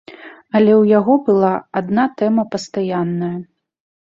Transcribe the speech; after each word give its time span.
Але 0.59 0.71
ў 0.81 0.91
яго 0.99 1.17
была 1.27 1.51
адна 1.83 2.07
тэма 2.23 2.47
пастаянная. 2.57 3.31